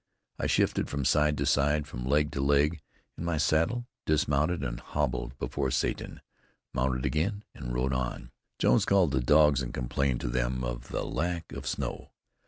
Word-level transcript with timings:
I 0.39 0.47
shifted 0.47 0.89
from 0.89 1.05
side 1.05 1.37
to 1.37 1.45
side, 1.45 1.85
from 1.85 2.07
leg 2.07 2.31
to 2.31 2.41
leg 2.41 2.81
in 3.19 3.23
my 3.23 3.37
saddle, 3.37 3.85
dismounted 4.07 4.63
and 4.63 4.79
hobbled 4.79 5.37
before 5.37 5.69
Satan, 5.69 6.21
mounted 6.73 7.05
again, 7.05 7.43
and 7.53 7.71
rode 7.71 7.93
on. 7.93 8.31
Jones 8.57 8.83
called 8.85 9.11
the 9.11 9.21
dogs 9.21 9.61
and 9.61 9.75
complained 9.75 10.19
to 10.21 10.27
them 10.27 10.63
of 10.63 10.87
the 10.87 11.05
lack 11.05 11.51
of 11.51 11.67
snow. 11.67 12.09